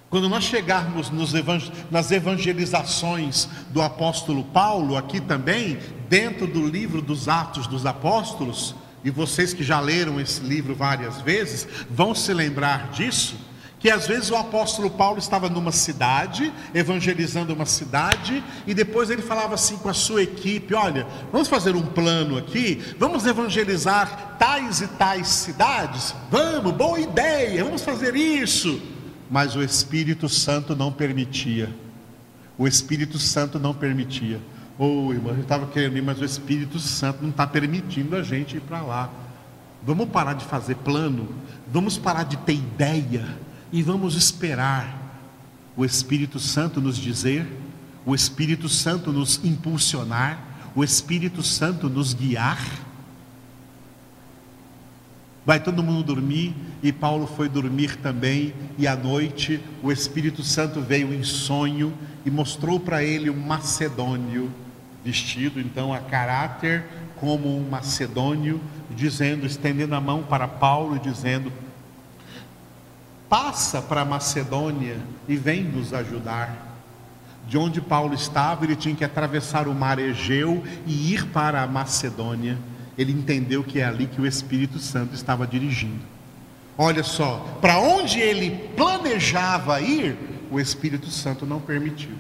Quando 0.09 0.29
nós 0.29 0.45
chegarmos 0.45 1.11
nas 1.91 2.11
evangelizações 2.11 3.47
do 3.69 3.83
apóstolo 3.83 4.45
Paulo, 4.45 4.97
aqui 4.97 5.21
também, 5.21 5.79
dentro 6.09 6.47
do 6.47 6.67
livro 6.67 7.03
dos 7.03 7.29
Atos 7.29 7.67
dos 7.67 7.85
Apóstolos, 7.85 8.75
e 9.05 9.11
vocês 9.11 9.53
que 9.53 9.63
já 9.63 9.81
leram 9.81 10.19
esse 10.19 10.41
livro 10.41 10.75
várias 10.75 11.21
vezes, 11.21 11.69
vão 11.91 12.15
se 12.15 12.33
lembrar 12.33 12.91
disso 12.91 13.37
que 13.79 13.91
às 13.91 14.07
vezes 14.07 14.31
o 14.31 14.37
apóstolo 14.37 14.91
Paulo 14.91 15.19
estava 15.19 15.49
numa 15.49 15.71
cidade, 15.71 16.53
evangelizando 16.75 17.55
uma 17.55 17.67
cidade, 17.67 18.43
e 18.67 18.75
depois 18.75 19.09
ele 19.09 19.23
falava 19.23 19.55
assim 19.55 19.77
com 19.77 19.89
a 19.89 19.95
sua 19.95 20.23
equipe: 20.23 20.75
Olha, 20.75 21.07
vamos 21.31 21.49
fazer 21.49 21.77
um 21.77 21.87
plano 21.87 22.37
aqui, 22.37 22.83
vamos 22.99 23.25
evangelizar 23.25 24.37
tais 24.39 24.81
e 24.81 24.89
tais 24.89 25.29
cidades? 25.29 26.15
Vamos, 26.31 26.73
boa 26.73 26.99
ideia, 26.99 27.63
vamos 27.65 27.83
fazer 27.83 28.17
isso. 28.17 28.81
Mas 29.31 29.55
o 29.55 29.63
Espírito 29.63 30.29
Santo 30.29 30.75
não 30.75 30.91
permitia. 30.91 31.73
O 32.57 32.67
Espírito 32.67 33.19
Santo 33.19 33.59
não 33.59 33.75
permitia. 33.75 34.41
Ô 34.77 35.09
oh, 35.09 35.13
irmão, 35.13 35.35
eu 35.35 35.43
estava 35.43 35.67
querendo 35.67 35.97
ir, 35.97 36.03
mas 36.03 36.21
o 36.21 36.25
Espírito 36.25 36.79
Santo 36.79 37.23
não 37.23 37.31
está 37.31 37.47
permitindo 37.47 38.17
a 38.17 38.23
gente 38.23 38.57
ir 38.57 38.61
para 38.61 38.81
lá. 38.81 39.11
Vamos 39.83 40.09
parar 40.09 40.33
de 40.33 40.45
fazer 40.45 40.75
plano, 40.77 41.29
vamos 41.71 41.97
parar 41.99 42.25
de 42.25 42.37
ter 42.39 42.55
ideia 42.55 43.25
e 43.73 43.83
vamos 43.83 44.15
esperar 44.15 45.09
o 45.77 45.85
Espírito 45.85 46.41
Santo 46.41 46.81
nos 46.81 46.97
dizer, 46.97 47.47
o 48.05 48.15
Espírito 48.15 48.69
Santo 48.69 49.13
nos 49.13 49.45
impulsionar, 49.45 50.71
o 50.75 50.83
Espírito 50.83 51.43
Santo 51.43 51.89
nos 51.89 52.15
guiar. 52.15 52.61
Vai 55.45 55.61
todo 55.61 55.83
mundo 55.83 56.03
dormir 56.03 56.55
e 56.83 56.93
Paulo 56.93 57.27
foi 57.27 57.49
dormir 57.49 57.97
também, 57.97 58.55
e 58.77 58.87
à 58.87 58.97
noite 58.97 59.61
o 59.83 59.93
Espírito 59.93 60.43
Santo 60.43 60.81
veio 60.81 61.13
em 61.13 61.23
sonho 61.23 61.93
e 62.25 62.31
mostrou 62.31 62.81
para 62.81 63.03
ele 63.03 63.31
um 63.31 63.39
macedônio, 63.39 64.51
vestido 65.05 65.61
então 65.61 65.93
a 65.93 66.01
caráter 66.01 66.85
como 67.17 67.57
um 67.57 67.69
macedônio, 67.69 68.61
dizendo, 68.91 69.47
estendendo 69.47 69.95
a 69.95 70.01
mão 70.01 70.23
para 70.23 70.49
Paulo 70.49 70.99
dizendo: 70.99 71.53
passa 73.29 73.83
para 73.83 74.01
a 74.01 74.05
Macedônia 74.05 74.97
e 75.29 75.37
vem 75.37 75.63
nos 75.63 75.93
ajudar. 75.93 76.67
De 77.47 77.57
onde 77.57 77.81
Paulo 77.81 78.15
estava, 78.15 78.65
ele 78.65 78.77
tinha 78.77 78.95
que 78.95 79.05
atravessar 79.05 79.69
o 79.69 79.75
mar 79.75 79.99
Egeu 79.99 80.63
e 80.87 81.15
ir 81.15 81.27
para 81.27 81.63
a 81.63 81.67
Macedônia. 81.67 82.59
Ele 82.97 83.13
entendeu 83.13 83.65
que 83.65 83.81
é 83.81 83.85
ali 83.85 84.07
que 84.07 84.21
o 84.21 84.27
Espírito 84.27 84.79
Santo 84.79 85.15
estava 85.15 85.47
dirigindo. 85.47 86.05
Olha 86.77 87.03
só, 87.03 87.59
para 87.61 87.79
onde 87.79 88.21
ele 88.21 88.51
planejava 88.77 89.81
ir, 89.81 90.17
o 90.51 90.61
Espírito 90.61 91.11
Santo 91.11 91.45
não 91.45 91.61
permitiu. 91.61 92.13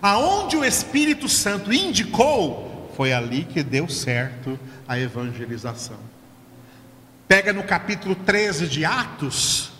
Aonde 0.00 0.56
o 0.56 0.64
Espírito 0.64 1.28
Santo 1.28 1.72
indicou, 1.72 2.90
foi 2.96 3.12
ali 3.12 3.44
que 3.44 3.62
deu 3.62 3.88
certo 3.88 4.58
a 4.86 4.98
evangelização. 4.98 5.96
Pega 7.26 7.52
no 7.52 7.62
capítulo 7.62 8.14
13 8.14 8.66
de 8.66 8.84
Atos, 8.84 9.71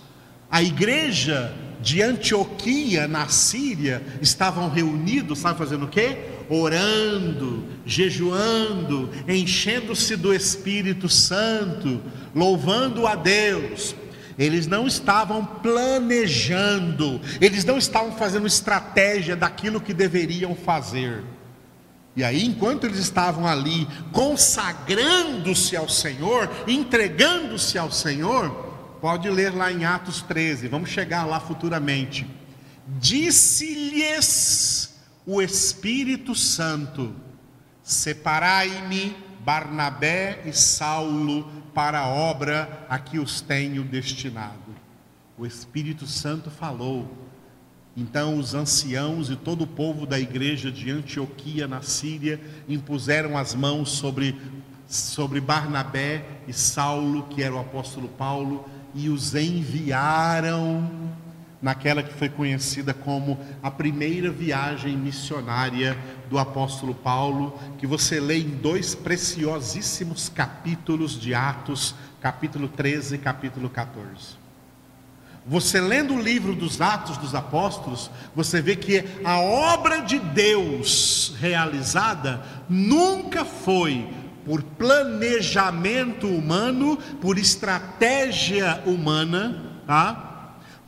a 0.53 0.63
igreja 0.63 1.51
de 1.81 2.03
Antioquia, 2.03 3.09
na 3.09 3.27
Síria, 3.27 4.03
estavam 4.21 4.69
reunidos, 4.69 5.39
sabe 5.39 5.59
fazendo 5.59 5.87
o 5.87 5.89
quê? 5.89 6.19
Orando, 6.51 7.65
jejuando, 7.87 9.09
enchendo-se 9.27 10.15
do 10.15 10.35
Espírito 10.35 11.09
Santo, 11.09 12.03
louvando 12.35 13.07
a 13.07 13.15
Deus. 13.15 13.97
Eles 14.39 14.67
não 14.67 14.87
estavam 14.87 15.43
planejando, 15.43 17.19
eles 17.41 17.65
não 17.65 17.79
estavam 17.79 18.13
fazendo 18.13 18.47
estratégia 18.47 19.35
daquilo 19.35 19.81
que 19.81 19.95
deveriam 19.95 20.55
fazer. 20.55 21.25
E 22.15 22.23
aí, 22.23 22.45
enquanto 22.45 22.85
eles 22.85 22.99
estavam 22.99 23.47
ali 23.47 23.89
consagrando-se 24.13 25.75
ao 25.77 25.89
Senhor, 25.89 26.51
entregando-se 26.69 27.79
ao 27.79 27.91
Senhor, 27.91 28.72
Pode 29.03 29.29
ler 29.29 29.53
lá 29.53 29.73
em 29.73 29.85
Atos 29.85 30.23
13, 30.23 30.69
vamos 30.69 30.89
chegar 30.89 31.25
lá 31.25 31.41
futuramente. 31.41 32.25
Disse-lhes 33.01 34.95
o 35.27 35.43
Espírito 35.43 36.37
Santo: 36.37 37.13
Separai-me 37.83 39.17
Barnabé 39.41 40.43
e 40.47 40.53
Saulo 40.53 41.51
para 41.75 41.99
a 41.99 42.07
obra 42.07 42.87
a 42.89 42.97
que 42.97 43.19
os 43.19 43.41
tenho 43.41 43.83
destinado. 43.83 44.73
O 45.37 45.45
Espírito 45.45 46.07
Santo 46.07 46.49
falou. 46.49 47.19
Então 47.97 48.39
os 48.39 48.55
anciãos 48.55 49.31
e 49.31 49.37
todo 49.37 49.63
o 49.63 49.67
povo 49.67 50.07
da 50.07 50.21
igreja 50.21 50.71
de 50.71 50.93
Antioquia 50.93 51.67
na 51.67 51.83
Síria 51.83 52.41
impuseram 52.69 53.37
as 53.37 53.53
mãos 53.53 53.91
sobre 53.91 54.41
sobre 54.93 55.41
Barnabé 55.41 56.25
e 56.47 56.53
Saulo, 56.53 57.25
que 57.25 57.43
era 57.43 57.55
o 57.55 57.59
apóstolo 57.59 58.09
Paulo, 58.09 58.69
e 58.95 59.09
os 59.09 59.35
enviaram 59.35 60.91
naquela 61.63 62.03
que 62.03 62.13
foi 62.13 62.29
conhecida 62.29 62.93
como 62.93 63.39
a 63.63 63.71
primeira 63.71 64.31
viagem 64.31 64.97
missionária 64.97 65.97
do 66.29 66.37
apóstolo 66.39 66.93
Paulo, 66.93 67.57
que 67.79 67.87
você 67.87 68.19
lê 68.19 68.39
em 68.39 68.49
dois 68.49 68.97
preciosíssimos 68.97 70.29
capítulos 70.29 71.19
de 71.19 71.35
Atos, 71.35 71.95
capítulo 72.21 72.67
13 72.67 73.15
e 73.15 73.19
capítulo 73.19 73.71
14. 73.71 74.43
Você 75.47 75.81
lendo 75.81 76.15
o 76.15 76.21
livro 76.21 76.55
dos 76.55 76.81
Atos 76.81 77.17
dos 77.17 77.35
Apóstolos, 77.35 78.11
você 78.35 78.61
vê 78.61 78.77
que 78.77 79.05
a 79.25 79.41
obra 79.41 80.01
de 80.03 80.19
Deus 80.19 81.35
realizada 81.41 82.43
nunca 82.69 83.45
foi 83.45 84.09
por 84.45 84.63
planejamento 84.63 86.27
humano, 86.27 86.99
por 87.21 87.39
estratégia 87.39 88.83
humana, 88.87 89.83
tá? 89.87 90.32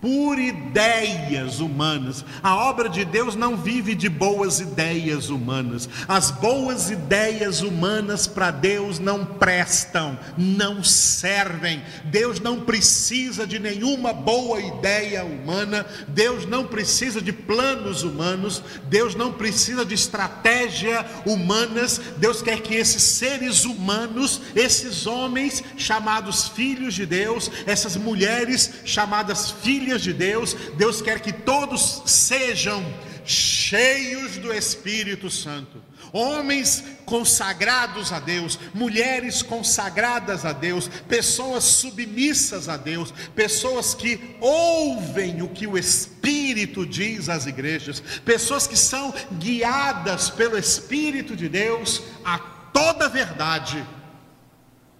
Por 0.04 0.38
ideias 0.38 1.60
humanas. 1.60 2.26
A 2.42 2.54
obra 2.54 2.90
de 2.90 3.06
Deus 3.06 3.34
não 3.34 3.56
vive 3.56 3.94
de 3.94 4.10
boas 4.10 4.60
ideias 4.60 5.30
humanas. 5.30 5.88
As 6.06 6.30
boas 6.30 6.90
ideias 6.90 7.62
humanas 7.62 8.26
para 8.26 8.50
Deus 8.50 8.98
não 8.98 9.24
prestam, 9.24 10.18
não 10.36 10.84
servem. 10.84 11.82
Deus 12.04 12.38
não 12.38 12.60
precisa 12.60 13.46
de 13.46 13.58
nenhuma 13.58 14.12
boa 14.12 14.60
ideia 14.60 15.24
humana. 15.24 15.86
Deus 16.06 16.44
não 16.44 16.66
precisa 16.66 17.22
de 17.22 17.32
planos 17.32 18.02
humanos. 18.02 18.62
Deus 18.90 19.14
não 19.14 19.32
precisa 19.32 19.86
de 19.86 19.94
estratégia 19.94 21.02
humanas. 21.24 21.98
Deus 22.18 22.42
quer 22.42 22.60
que 22.60 22.74
esses 22.74 23.02
seres 23.02 23.64
humanos, 23.64 24.42
esses 24.54 25.06
homens 25.06 25.64
chamados 25.78 26.46
filhos 26.48 26.92
de 26.92 27.06
Deus, 27.06 27.50
essas 27.64 27.96
mulheres 27.96 28.70
chamadas 28.84 29.50
filhas 29.50 29.93
de 30.02 30.12
Deus, 30.12 30.54
Deus 30.76 31.00
quer 31.02 31.20
que 31.20 31.32
todos 31.32 32.02
sejam 32.06 32.84
cheios 33.24 34.36
do 34.36 34.52
Espírito 34.52 35.30
Santo. 35.30 35.82
homens 36.12 36.84
consagrados 37.04 38.12
a 38.12 38.20
Deus, 38.20 38.56
mulheres 38.72 39.42
consagradas 39.42 40.44
a 40.44 40.52
Deus, 40.52 40.86
pessoas 41.08 41.64
submissas 41.64 42.68
a 42.68 42.76
Deus, 42.76 43.12
pessoas 43.34 43.94
que 43.94 44.36
ouvem 44.40 45.42
o 45.42 45.48
que 45.48 45.66
o 45.66 45.76
Espírito 45.76 46.86
diz 46.86 47.28
às 47.28 47.46
igrejas, 47.46 48.00
pessoas 48.24 48.68
que 48.68 48.76
são 48.76 49.12
guiadas 49.40 50.30
pelo 50.30 50.56
Espírito 50.56 51.34
de 51.34 51.48
Deus 51.48 52.00
a 52.24 52.38
toda 52.38 53.08
verdade. 53.08 53.84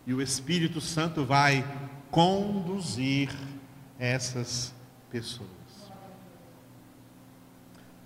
E 0.04 0.12
o 0.12 0.20
Espírito 0.20 0.80
Santo 0.80 1.24
vai 1.24 1.64
conduzir 2.10 3.30
essas 3.98 4.74
pessoas. 5.14 5.48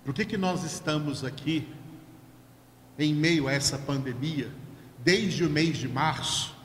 Por 0.05 0.13
que, 0.13 0.23
que 0.23 0.37
nós 0.37 0.63
estamos 0.63 1.23
aqui 1.23 1.67
em 2.99 3.15
meio 3.15 3.47
a 3.47 3.51
essa 3.51 3.79
pandemia, 3.79 4.51
desde 4.99 5.43
o 5.43 5.49
mês 5.49 5.79
de 5.79 5.87
março, 5.87 6.55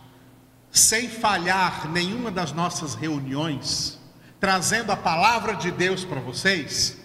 sem 0.70 1.08
falhar 1.08 1.90
nenhuma 1.90 2.30
das 2.30 2.52
nossas 2.52 2.94
reuniões, 2.94 3.98
trazendo 4.38 4.92
a 4.92 4.96
palavra 4.98 5.54
de 5.54 5.70
Deus 5.70 6.04
para 6.04 6.20
vocês, 6.20 6.98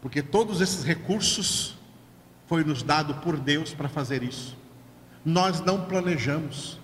porque 0.00 0.22
todos 0.22 0.60
esses 0.60 0.84
recursos 0.84 1.76
foi 2.46 2.62
nos 2.62 2.84
dado 2.84 3.14
por 3.16 3.36
Deus 3.36 3.74
para 3.74 3.88
fazer 3.88 4.22
isso. 4.22 4.56
Nós 5.24 5.60
não 5.60 5.86
planejamos. 5.86 6.78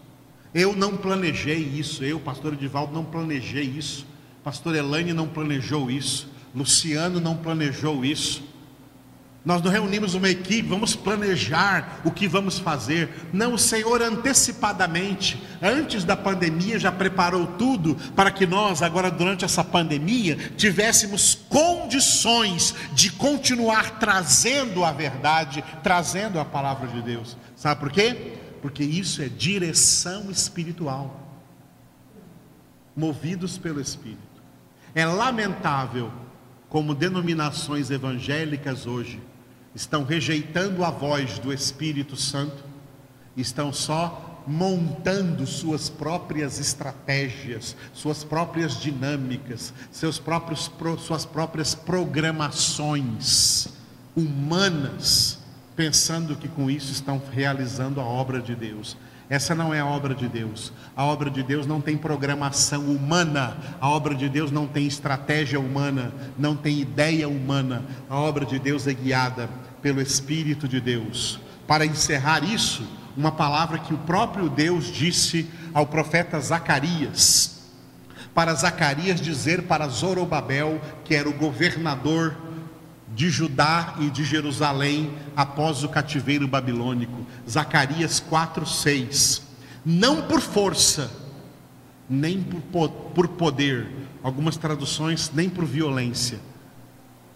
Eu 0.52 0.74
não 0.74 0.96
planejei 0.96 1.58
isso, 1.58 2.02
eu, 2.02 2.18
pastor 2.18 2.54
Edivaldo, 2.54 2.92
não 2.92 3.04
planejei 3.04 3.62
isso. 3.62 4.04
Pastor 4.46 4.76
Elaine 4.76 5.12
não 5.12 5.26
planejou 5.26 5.90
isso. 5.90 6.28
Luciano 6.54 7.18
não 7.18 7.36
planejou 7.36 8.04
isso. 8.04 8.44
Nós 9.44 9.60
nos 9.60 9.72
reunimos 9.72 10.14
uma 10.14 10.28
equipe, 10.28 10.68
vamos 10.68 10.94
planejar 10.94 12.00
o 12.04 12.12
que 12.12 12.28
vamos 12.28 12.56
fazer. 12.56 13.10
Não, 13.32 13.54
o 13.54 13.58
Senhor 13.58 14.00
antecipadamente, 14.00 15.42
antes 15.60 16.04
da 16.04 16.16
pandemia, 16.16 16.78
já 16.78 16.92
preparou 16.92 17.44
tudo 17.58 17.96
para 18.14 18.30
que 18.30 18.46
nós, 18.46 18.82
agora 18.82 19.10
durante 19.10 19.44
essa 19.44 19.64
pandemia, 19.64 20.36
tivéssemos 20.56 21.34
condições 21.48 22.72
de 22.92 23.10
continuar 23.10 23.98
trazendo 23.98 24.84
a 24.84 24.92
verdade, 24.92 25.64
trazendo 25.82 26.38
a 26.38 26.44
palavra 26.44 26.86
de 26.86 27.02
Deus. 27.02 27.36
Sabe 27.56 27.80
por 27.80 27.90
quê? 27.90 28.34
Porque 28.62 28.84
isso 28.84 29.20
é 29.22 29.28
direção 29.28 30.30
espiritual, 30.30 31.20
movidos 32.96 33.58
pelo 33.58 33.80
Espírito. 33.80 34.25
É 34.96 35.04
lamentável 35.04 36.10
como 36.70 36.94
denominações 36.94 37.90
evangélicas 37.90 38.86
hoje 38.86 39.20
estão 39.74 40.04
rejeitando 40.04 40.82
a 40.82 40.90
voz 40.90 41.38
do 41.38 41.52
Espírito 41.52 42.16
Santo, 42.16 42.64
estão 43.36 43.70
só 43.74 44.42
montando 44.46 45.46
suas 45.46 45.90
próprias 45.90 46.58
estratégias, 46.58 47.76
suas 47.92 48.24
próprias 48.24 48.80
dinâmicas, 48.80 49.74
seus 49.92 50.18
próprios, 50.18 50.72
suas 51.00 51.26
próprias 51.26 51.74
programações 51.74 53.68
humanas, 54.16 55.38
pensando 55.76 56.36
que 56.36 56.48
com 56.48 56.70
isso 56.70 56.90
estão 56.90 57.20
realizando 57.32 58.00
a 58.00 58.04
obra 58.04 58.40
de 58.40 58.54
Deus. 58.54 58.96
Essa 59.28 59.54
não 59.54 59.74
é 59.74 59.80
a 59.80 59.86
obra 59.86 60.14
de 60.14 60.28
Deus. 60.28 60.72
A 60.94 61.04
obra 61.04 61.28
de 61.28 61.42
Deus 61.42 61.66
não 61.66 61.80
tem 61.80 61.96
programação 61.96 62.84
humana. 62.84 63.56
A 63.80 63.88
obra 63.88 64.14
de 64.14 64.28
Deus 64.28 64.52
não 64.52 64.66
tem 64.66 64.86
estratégia 64.86 65.58
humana. 65.58 66.12
Não 66.38 66.54
tem 66.54 66.80
ideia 66.80 67.28
humana. 67.28 67.84
A 68.08 68.16
obra 68.16 68.46
de 68.46 68.58
Deus 68.58 68.86
é 68.86 68.94
guiada 68.94 69.50
pelo 69.82 70.00
Espírito 70.00 70.68
de 70.68 70.80
Deus. 70.80 71.40
Para 71.66 71.84
encerrar 71.84 72.44
isso, 72.44 72.86
uma 73.16 73.32
palavra 73.32 73.78
que 73.78 73.92
o 73.92 73.98
próprio 73.98 74.48
Deus 74.48 74.86
disse 74.86 75.50
ao 75.74 75.86
profeta 75.86 76.38
Zacarias. 76.38 77.56
Para 78.32 78.54
Zacarias 78.54 79.20
dizer 79.20 79.62
para 79.62 79.88
Zorobabel, 79.88 80.80
que 81.04 81.14
era 81.14 81.28
o 81.28 81.32
governador 81.32 82.36
de 83.16 83.30
Judá 83.30 83.94
e 83.98 84.10
de 84.10 84.22
Jerusalém 84.22 85.10
após 85.34 85.82
o 85.82 85.88
cativeiro 85.88 86.46
babilônico. 86.46 87.26
Zacarias 87.48 88.20
4:6. 88.20 89.40
Não 89.82 90.28
por 90.28 90.42
força, 90.42 91.10
nem 92.10 92.42
por, 92.42 92.90
por 92.90 93.28
poder, 93.28 93.90
algumas 94.22 94.58
traduções 94.58 95.32
nem 95.32 95.48
por 95.48 95.64
violência, 95.64 96.38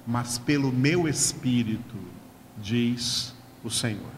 mas 0.07 0.37
pelo 0.37 0.71
meu 0.71 1.09
espírito 1.09 1.97
diz 2.59 3.35
o 3.65 3.71
Senhor. 3.71 4.13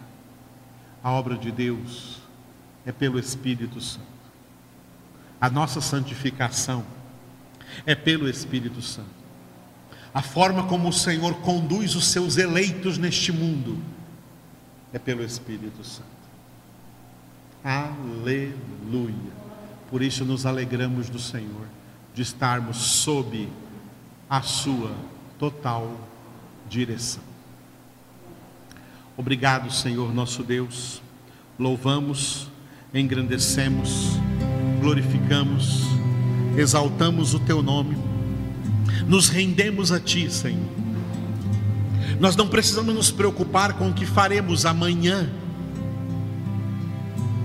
A 1.04 1.12
obra 1.12 1.36
de 1.36 1.52
Deus 1.52 2.20
é 2.84 2.90
pelo 2.90 3.20
Espírito 3.20 3.80
Santo. 3.80 4.06
A 5.40 5.48
nossa 5.48 5.80
santificação 5.80 6.84
é 7.86 7.94
pelo 7.94 8.28
Espírito 8.28 8.82
Santo. 8.82 9.21
A 10.14 10.20
forma 10.20 10.64
como 10.64 10.88
o 10.88 10.92
Senhor 10.92 11.34
conduz 11.36 11.94
os 11.94 12.06
seus 12.06 12.36
eleitos 12.36 12.98
neste 12.98 13.32
mundo 13.32 13.78
é 14.92 14.98
pelo 14.98 15.24
Espírito 15.24 15.82
Santo. 15.82 16.06
Aleluia. 17.64 19.32
Por 19.90 20.02
isso 20.02 20.24
nos 20.24 20.44
alegramos 20.44 21.08
do 21.08 21.18
Senhor, 21.18 21.66
de 22.14 22.22
estarmos 22.22 22.76
sob 22.76 23.48
a 24.28 24.42
Sua 24.42 24.92
total 25.38 25.96
direção. 26.68 27.22
Obrigado, 29.16 29.70
Senhor 29.70 30.12
nosso 30.14 30.42
Deus. 30.42 31.02
Louvamos, 31.58 32.48
engrandecemos, 32.92 34.18
glorificamos, 34.80 35.82
exaltamos 36.56 37.34
o 37.34 37.38
Teu 37.38 37.62
nome, 37.62 37.96
nos 39.06 39.28
rendemos 39.28 39.92
a 39.92 40.00
Ti, 40.00 40.30
Senhor. 40.30 40.68
Nós 42.20 42.36
não 42.36 42.46
precisamos 42.48 42.94
nos 42.94 43.10
preocupar 43.10 43.74
com 43.74 43.90
o 43.90 43.92
que 43.92 44.06
faremos 44.06 44.64
amanhã, 44.64 45.28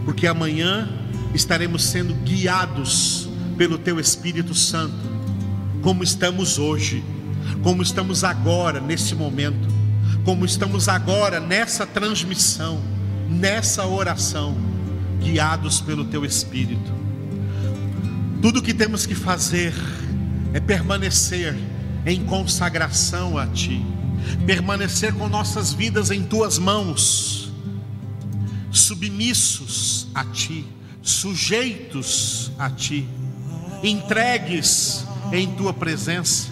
porque 0.06 0.28
amanhã 0.28 0.90
estaremos 1.34 1.84
sendo 1.84 2.14
guiados 2.24 3.30
pelo 3.58 3.78
Teu 3.78 4.00
Espírito 4.00 4.54
Santo, 4.54 4.96
como 5.82 6.04
estamos 6.04 6.60
hoje, 6.60 7.04
como 7.64 7.82
estamos 7.82 8.24
agora, 8.24 8.80
nesse 8.80 9.16
momento 9.16 9.78
como 10.28 10.44
estamos 10.44 10.90
agora 10.90 11.40
nessa 11.40 11.88
transmissão, 11.88 12.82
nessa 13.30 13.86
oração, 13.86 14.58
guiados 15.22 15.80
pelo 15.80 16.04
Teu 16.04 16.26
Espírito. 16.26 16.92
Tudo 18.42 18.62
que 18.62 18.74
temos 18.74 19.06
que 19.06 19.16
fazer 19.16 19.74
é 20.58 20.60
permanecer 20.60 21.56
em 22.04 22.26
consagração 22.26 23.38
a 23.38 23.46
Ti, 23.46 23.86
permanecer 24.48 25.14
com 25.14 25.30
nossas 25.30 25.72
vidas 25.72 26.10
em 26.10 26.24
Tuas 26.24 26.58
mãos, 26.58 27.54
submissos 28.72 30.08
a 30.16 30.26
Ti, 30.26 30.66
sujeitos 31.00 32.52
a 32.58 32.72
Ti, 32.72 33.08
entregues 33.84 35.06
em 35.32 35.48
Tua 35.54 35.74
presença, 35.74 36.48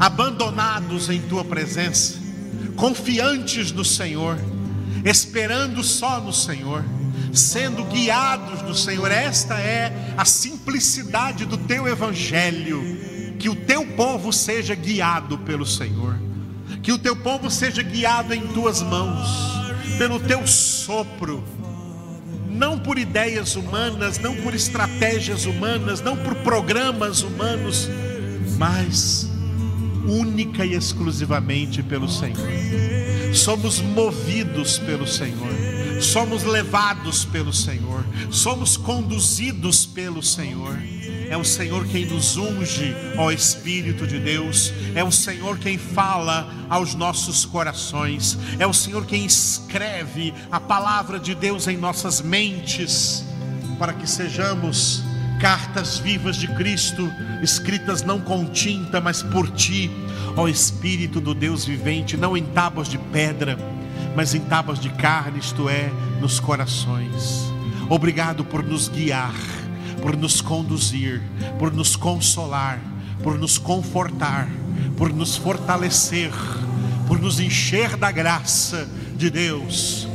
abandonados 0.00 1.08
em 1.08 1.20
Tua 1.22 1.44
presença. 1.44 2.20
Confiantes 2.74 3.70
no 3.70 3.84
Senhor, 3.84 4.36
esperando 5.04 5.84
só 5.84 6.20
no 6.20 6.32
Senhor, 6.32 6.84
sendo 7.32 7.84
guiados 7.84 8.62
do 8.62 8.74
Senhor. 8.74 9.12
Esta 9.12 9.60
é 9.60 10.14
a 10.16 10.24
simplicidade 10.24 11.44
do 11.44 11.56
teu 11.56 11.86
evangelho. 11.86 13.11
Que 13.42 13.48
o 13.48 13.56
teu 13.56 13.84
povo 13.84 14.32
seja 14.32 14.72
guiado 14.72 15.36
pelo 15.36 15.66
Senhor, 15.66 16.16
que 16.80 16.92
o 16.92 16.98
teu 16.98 17.16
povo 17.16 17.50
seja 17.50 17.82
guiado 17.82 18.32
em 18.32 18.46
tuas 18.46 18.80
mãos, 18.80 19.28
pelo 19.98 20.20
teu 20.20 20.46
sopro, 20.46 21.42
não 22.48 22.78
por 22.78 22.96
ideias 22.96 23.56
humanas, 23.56 24.16
não 24.20 24.36
por 24.36 24.54
estratégias 24.54 25.44
humanas, 25.44 26.00
não 26.00 26.16
por 26.16 26.36
programas 26.36 27.22
humanos, 27.22 27.88
mas 28.58 29.28
única 30.06 30.64
e 30.64 30.74
exclusivamente 30.74 31.82
pelo 31.82 32.08
Senhor. 32.08 32.48
Somos 33.34 33.80
movidos 33.80 34.78
pelo 34.78 35.04
Senhor, 35.04 35.52
somos 36.00 36.44
levados 36.44 37.24
pelo 37.24 37.52
Senhor, 37.52 38.04
somos 38.30 38.76
conduzidos 38.76 39.84
pelo 39.84 40.22
Senhor. 40.22 40.78
É 41.32 41.36
o 41.38 41.42
Senhor 41.42 41.86
quem 41.86 42.04
nos 42.04 42.36
unge, 42.36 42.94
ó 43.16 43.30
Espírito 43.30 44.06
de 44.06 44.18
Deus. 44.18 44.70
É 44.94 45.02
o 45.02 45.10
Senhor 45.10 45.56
quem 45.58 45.78
fala 45.78 46.52
aos 46.68 46.94
nossos 46.94 47.46
corações. 47.46 48.36
É 48.58 48.66
o 48.66 48.72
Senhor 48.74 49.06
quem 49.06 49.24
escreve 49.24 50.34
a 50.50 50.60
palavra 50.60 51.18
de 51.18 51.34
Deus 51.34 51.66
em 51.68 51.78
nossas 51.78 52.20
mentes, 52.20 53.24
para 53.78 53.94
que 53.94 54.06
sejamos 54.06 55.02
cartas 55.40 55.96
vivas 55.96 56.36
de 56.36 56.48
Cristo, 56.48 57.10
escritas 57.42 58.02
não 58.02 58.20
com 58.20 58.44
tinta, 58.44 59.00
mas 59.00 59.22
por 59.22 59.50
ti, 59.52 59.90
ó 60.36 60.46
Espírito 60.48 61.18
do 61.18 61.32
Deus 61.32 61.64
vivente, 61.64 62.14
não 62.14 62.36
em 62.36 62.44
tábuas 62.44 62.88
de 62.88 62.98
pedra, 62.98 63.56
mas 64.14 64.34
em 64.34 64.40
tábuas 64.40 64.78
de 64.78 64.90
carne, 64.90 65.38
isto 65.38 65.66
é, 65.66 65.90
nos 66.20 66.38
corações. 66.38 67.50
Obrigado 67.88 68.44
por 68.44 68.62
nos 68.62 68.86
guiar, 68.86 69.32
por 70.02 70.16
nos 70.16 70.42
conduzir, 70.42 71.22
por 71.58 71.72
nos 71.72 71.96
consolar, 71.96 72.80
por 73.22 73.38
nos 73.38 73.56
confortar, 73.56 74.48
por 74.96 75.12
nos 75.14 75.36
fortalecer, 75.36 76.32
por 77.06 77.20
nos 77.20 77.38
encher 77.40 77.96
da 77.96 78.10
graça 78.10 78.86
de 79.16 79.30
Deus, 79.30 80.08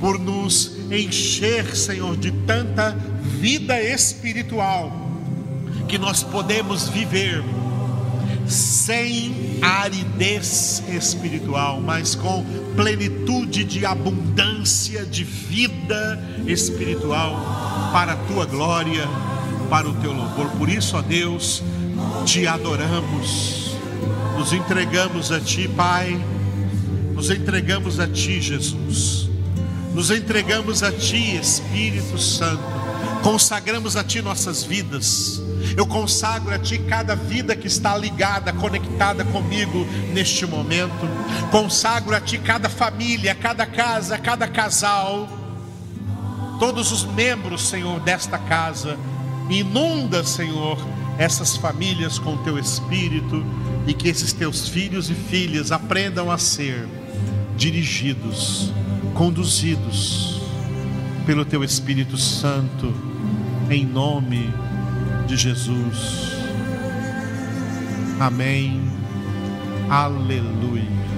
por 0.00 0.18
nos 0.18 0.78
encher, 0.90 1.76
Senhor, 1.76 2.16
de 2.16 2.30
tanta 2.30 2.96
vida 3.40 3.82
espiritual 3.82 4.92
que 5.88 5.98
nós 5.98 6.22
podemos 6.22 6.88
viver 6.88 7.42
sem 8.46 9.58
aridez 9.62 10.82
espiritual, 10.88 11.80
mas 11.80 12.14
com 12.14 12.44
plenitude 12.76 13.64
de 13.64 13.86
abundância 13.86 15.04
de 15.04 15.24
vida 15.24 16.18
espiritual 16.46 17.90
para 17.92 18.12
a 18.12 18.16
tua 18.16 18.44
glória, 18.46 19.08
para 19.72 19.88
o 19.88 19.94
teu 19.94 20.12
louvor. 20.12 20.50
Por 20.58 20.68
isso, 20.68 20.98
ó 20.98 21.00
Deus, 21.00 21.62
te 22.26 22.46
adoramos, 22.46 23.74
nos 24.36 24.52
entregamos 24.52 25.32
a 25.32 25.40
ti, 25.40 25.66
Pai, 25.66 26.22
nos 27.14 27.30
entregamos 27.30 27.98
a 27.98 28.06
ti, 28.06 28.38
Jesus, 28.38 29.30
nos 29.94 30.10
entregamos 30.10 30.82
a 30.82 30.92
ti, 30.92 31.36
Espírito 31.36 32.18
Santo, 32.18 32.62
consagramos 33.22 33.96
a 33.96 34.04
ti 34.04 34.20
nossas 34.20 34.62
vidas 34.62 35.40
eu 35.74 35.86
consagro 35.86 36.52
a 36.52 36.58
Ti 36.58 36.78
cada 36.80 37.14
vida 37.14 37.56
que 37.56 37.66
está 37.66 37.96
ligada, 37.96 38.52
conectada 38.52 39.24
comigo 39.24 39.86
neste 40.12 40.44
momento. 40.44 41.08
Consagro 41.50 42.14
a 42.14 42.20
Ti 42.20 42.36
cada 42.38 42.68
família, 42.68 43.34
cada 43.34 43.64
casa, 43.64 44.18
cada 44.18 44.46
casal. 44.46 45.26
Todos 46.58 46.92
os 46.92 47.04
membros, 47.04 47.62
Senhor, 47.68 48.00
desta 48.00 48.38
casa. 48.38 48.98
Inunda, 49.50 50.24
Senhor, 50.24 50.78
essas 51.18 51.56
famílias 51.56 52.18
com 52.18 52.36
Teu 52.38 52.58
Espírito 52.58 53.44
e 53.86 53.94
que 53.94 54.08
esses 54.08 54.32
Teus 54.32 54.68
filhos 54.68 55.10
e 55.10 55.14
filhas 55.14 55.72
aprendam 55.72 56.30
a 56.30 56.38
ser 56.38 56.88
dirigidos, 57.56 58.72
conduzidos 59.14 60.40
pelo 61.26 61.44
Teu 61.44 61.62
Espírito 61.62 62.16
Santo, 62.16 62.94
em 63.70 63.84
nome 63.84 64.52
de 65.26 65.36
Jesus. 65.36 66.32
Amém. 68.18 68.80
Aleluia. 69.88 71.11